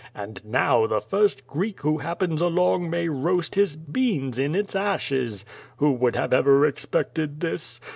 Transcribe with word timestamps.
And 0.15 0.41
now 0.43 0.87
the 0.87 0.99
first 0.99 1.45
Greek 1.45 1.81
who 1.81 1.99
happens 1.99 2.41
along 2.41 2.89
may 2.89 3.07
roast 3.07 3.53
his 3.53 3.75
beans 3.75 4.39
in 4.39 4.55
its 4.55 4.73
aslies. 4.75 5.45
Who 5.77 5.91
would 5.91 6.15
have 6.15 6.33
ever 6.33 6.65
expected 6.65 7.39
this? 7.39 7.79